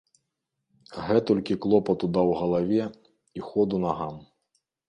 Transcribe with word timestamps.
Гэтулькі 1.09 1.59
клопату 1.65 2.05
даў 2.17 2.33
галаве 2.39 2.83
і 3.41 3.47
ходу 3.51 3.75
нагам. 3.89 4.15